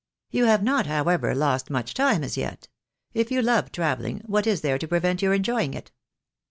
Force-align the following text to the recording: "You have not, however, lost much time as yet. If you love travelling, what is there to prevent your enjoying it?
"You 0.31 0.45
have 0.45 0.63
not, 0.63 0.87
however, 0.87 1.35
lost 1.35 1.69
much 1.69 1.93
time 1.93 2.23
as 2.23 2.35
yet. 2.35 2.67
If 3.13 3.29
you 3.29 3.43
love 3.43 3.71
travelling, 3.71 4.21
what 4.25 4.47
is 4.47 4.61
there 4.61 4.79
to 4.79 4.87
prevent 4.87 5.21
your 5.21 5.35
enjoying 5.35 5.75
it? 5.75 5.91